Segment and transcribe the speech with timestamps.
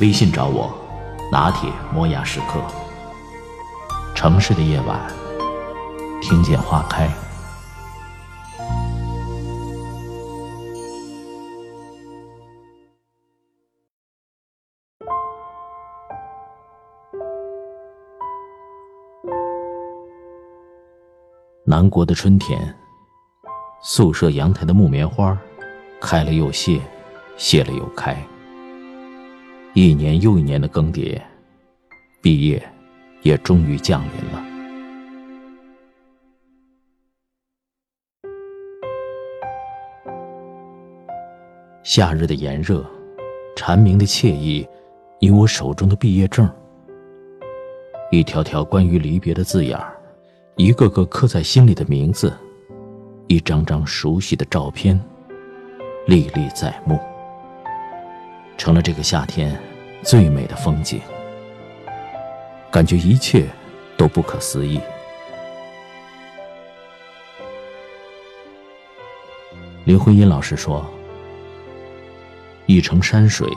[0.00, 0.72] 微信找我，
[1.32, 2.60] 拿铁磨牙时刻。
[4.14, 5.00] 城市的夜晚，
[6.20, 7.10] 听见花开。
[21.64, 22.72] 南国的春天，
[23.82, 25.36] 宿舍阳台的木棉花，
[26.00, 26.80] 开了又谢，
[27.36, 28.16] 谢了又开。
[29.80, 31.16] 一年又一年的更迭，
[32.20, 32.60] 毕业
[33.22, 34.44] 也终于降临了。
[41.84, 42.84] 夏日的炎热，
[43.54, 44.66] 蝉鸣的惬意，
[45.20, 46.50] 你我手中的毕业证，
[48.10, 49.96] 一条条关于离别的字眼儿。
[50.56, 52.36] 一个个刻在心里的名字，
[53.28, 55.00] 一张张熟悉的照片，
[56.04, 56.98] 历历在目，
[58.56, 59.56] 成了这个夏天
[60.02, 61.00] 最美的风景。
[62.70, 63.46] 感觉一切
[63.96, 64.80] 都不可思议。
[69.84, 70.84] 林徽因老师说
[72.66, 73.48] ：“一程山水，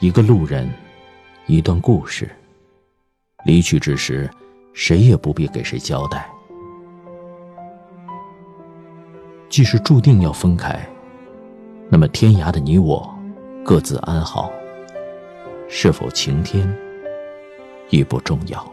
[0.00, 0.68] 一个路人，
[1.46, 2.30] 一段故事，
[3.44, 4.28] 离去之时，
[4.72, 6.26] 谁也不必给谁交代。”
[9.50, 10.80] 既是注定要分开，
[11.90, 13.14] 那么天涯的你我，
[13.62, 14.50] 各自安好。
[15.76, 16.72] 是否晴天，
[17.90, 18.64] 已不重要。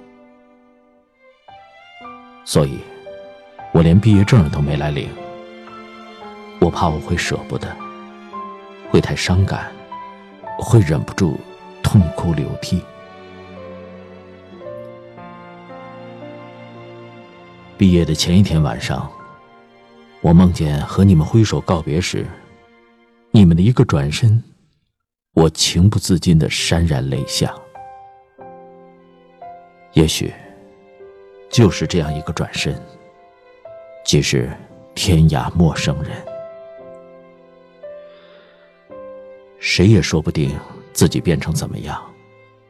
[2.45, 2.78] 所以，
[3.73, 5.09] 我连毕业证都没来领。
[6.59, 7.75] 我怕我会舍不得，
[8.91, 9.72] 会太伤感，
[10.59, 11.40] 会忍不住
[11.81, 12.79] 痛哭流涕。
[17.79, 19.11] 毕业的前一天晚上。
[20.22, 22.28] 我梦见和你们挥手告别时，
[23.31, 24.41] 你们的一个转身，
[25.34, 27.53] 我情不自禁的潸然泪下。
[29.94, 30.34] 也许，
[31.50, 32.75] 就是这样一个转身，
[34.03, 34.50] 即是
[34.94, 36.12] 天涯陌生人。
[39.58, 40.53] 谁也说不定
[40.91, 42.02] 自己变成怎么样，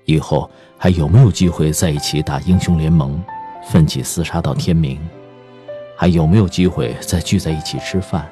[0.06, 3.24] 以后还有没有机会在一起打英雄联盟，
[3.64, 5.00] 奋起厮杀到天明。
[5.96, 8.28] 还有没有机会再聚在一起吃饭，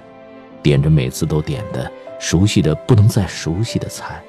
[0.62, 4.22] 点着每次都点的熟悉的不能再熟悉的菜？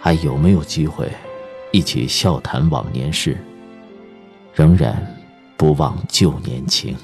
[0.00, 1.10] 还有没有机会
[1.72, 3.36] 一起笑谈往年事，
[4.54, 4.94] 仍然
[5.56, 6.96] 不忘旧年情？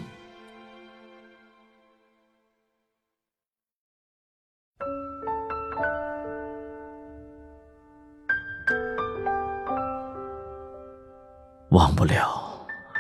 [11.70, 12.40] 忘不了。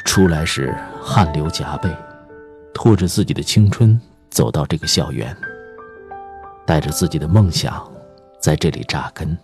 [0.04, 1.88] 出来时汗流浃背，
[2.74, 3.98] 拖着自己的青春
[4.30, 5.34] 走到这个校园，
[6.66, 7.86] 带着自己的梦想
[8.40, 9.36] 在这里扎根。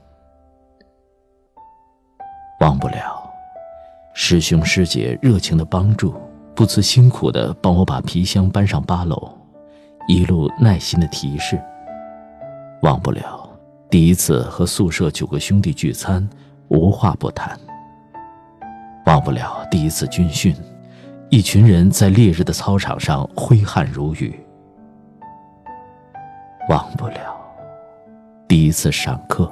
[2.61, 3.23] 忘不了
[4.15, 6.15] 师兄师姐热情的帮助，
[6.55, 9.33] 不辞辛苦的帮我把皮箱搬上八楼，
[10.09, 11.61] 一路耐心的提示。
[12.83, 13.49] 忘不了
[13.89, 16.29] 第一次和宿舍九个兄弟聚餐，
[16.69, 17.59] 无话不谈。
[19.07, 20.55] 忘不了第一次军训，
[21.31, 24.39] 一群人在烈日的操场上挥汗如雨。
[26.69, 27.35] 忘不了
[28.47, 29.51] 第一次上课，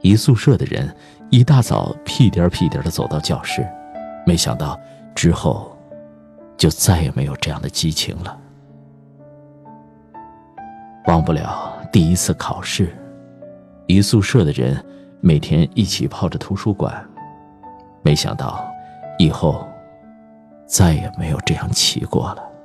[0.00, 0.94] 一宿舍的人
[1.30, 3.66] 一大早屁颠屁颠的走到教室，
[4.26, 4.78] 没想到
[5.14, 5.76] 之后
[6.56, 8.38] 就再也没有这样的激情了。
[11.06, 12.94] 忘不了第一次考试，
[13.86, 14.82] 一宿舍的人
[15.20, 16.92] 每天一起泡着图书馆。
[18.02, 18.70] 没想到，
[19.18, 19.66] 以后
[20.66, 22.55] 再也没有这样骑过了。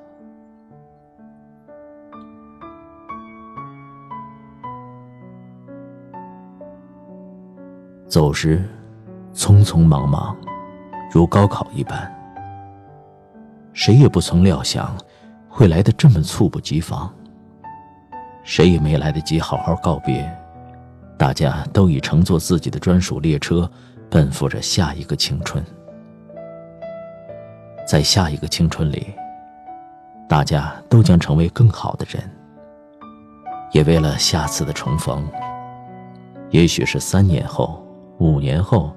[8.12, 8.62] 走时，
[9.34, 10.36] 匆匆忙忙，
[11.10, 12.14] 如高考一般。
[13.72, 14.94] 谁也不曾料想，
[15.48, 17.10] 会来的这么猝不及防。
[18.44, 20.30] 谁也没来得及好好告别，
[21.18, 23.72] 大家都已乘坐自己的专属列车。
[24.10, 25.64] 奔赴着下一个青春，
[27.88, 29.08] 在下一个青春里，
[30.28, 32.22] 大家都将成为更好的人，
[33.72, 35.26] 也为了下次的重逢，
[36.50, 37.82] 也许是三年后、
[38.22, 38.96] 五年后，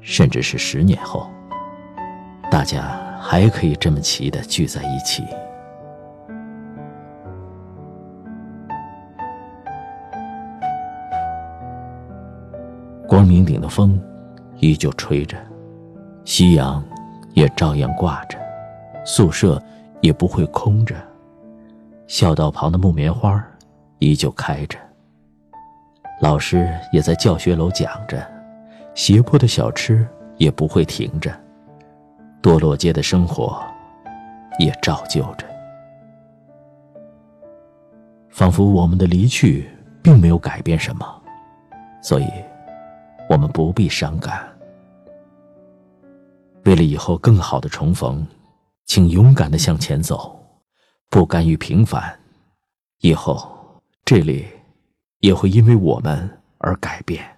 [0.00, 1.28] 甚至是十年后，
[2.50, 5.22] 大家还可以这么齐的聚在一起。
[13.06, 14.02] 光明顶的风
[14.56, 15.36] 依旧吹着，
[16.24, 16.82] 夕阳
[17.34, 18.38] 也照样挂着，
[19.04, 19.62] 宿舍
[20.00, 20.96] 也不会空着。
[22.06, 23.46] 校道旁的木棉花
[23.98, 24.78] 依旧开着，
[26.22, 28.26] 老师也在教学楼讲着，
[28.96, 30.04] 斜坡的小吃
[30.38, 31.30] 也不会停着，
[32.42, 33.62] 堕落街的生活
[34.58, 35.46] 也照旧着，
[38.30, 39.70] 仿佛我们的离去
[40.02, 41.22] 并没有改变什么，
[42.02, 42.26] 所以。
[43.28, 44.48] 我们不必伤感。
[46.64, 48.24] 为了以后更好的重逢，
[48.84, 50.40] 请勇敢的向前走，
[51.10, 52.16] 不甘于平凡。
[53.00, 53.44] 以后
[54.04, 54.46] 这里
[55.18, 57.35] 也会因为我们而改变。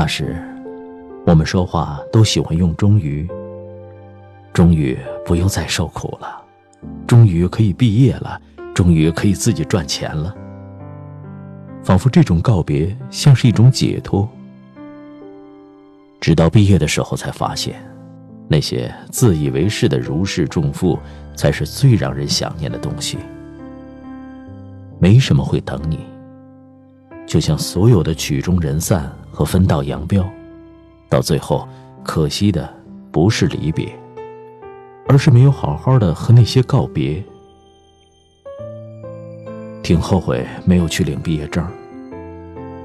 [0.00, 0.40] 那时，
[1.26, 3.28] 我们说话都喜欢用“终于”。
[4.54, 4.96] 终于
[5.26, 6.40] 不用再受苦了，
[7.04, 8.40] 终于可以毕业了，
[8.72, 10.32] 终于可以自己赚钱了。
[11.82, 14.28] 仿佛这种告别像是一种解脱。
[16.20, 17.74] 直到毕业的时候才发现，
[18.46, 20.96] 那些自以为是的如释重负，
[21.34, 23.18] 才是最让人想念的东西。
[25.00, 26.06] 没什么会等你，
[27.26, 30.28] 就像所有的曲终人散和分道扬镳，
[31.08, 31.68] 到最后，
[32.02, 32.68] 可惜的
[33.12, 33.88] 不是离别。
[35.06, 37.22] 而是没有好好的和那些告别，
[39.80, 41.64] 挺后悔没有去领毕业证，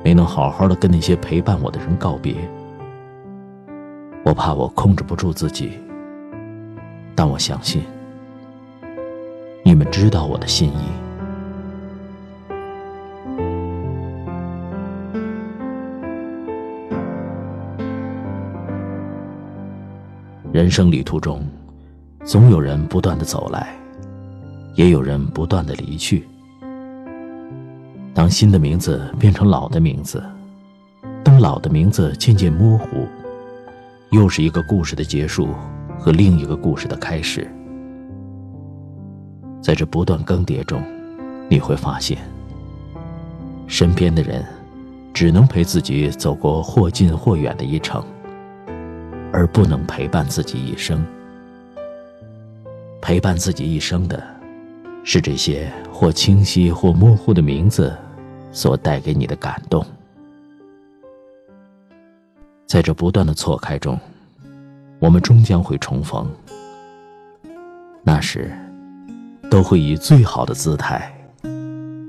[0.04, 2.36] 没能好好的跟那些陪伴我的人告别。
[4.24, 5.72] 我怕我控制不住自己，
[7.16, 7.82] 但我相信
[9.64, 11.03] 你们知道我的心意。
[20.54, 21.44] 人生旅途中。
[22.24, 23.76] 总有人不断的走来，
[24.76, 26.28] 也有人不断的离去。
[28.14, 30.24] 当新的名字变成老的名字，
[31.24, 33.08] 当老的名字渐渐模糊，
[34.12, 35.50] 又是一个故事的结束
[36.00, 37.50] 和另一个故事的开始。
[39.60, 40.84] 在这不断更迭中，
[41.50, 42.20] 你会发现，
[43.66, 44.46] 身边的人
[45.16, 48.06] 只能陪自己走过或近或远的一程，
[49.34, 51.04] 而不能陪伴自己一生。
[53.02, 54.24] 陪伴自己一生的，
[55.04, 57.94] 是这些或清晰或模糊的名字
[58.54, 59.86] 所带给你的感动。
[62.66, 64.00] 在这不断的错开中，
[65.00, 66.32] 我们终将会重逢。
[68.04, 68.52] 那时，
[69.50, 71.14] 都会以最好的姿态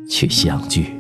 [0.09, 0.94] 去相聚。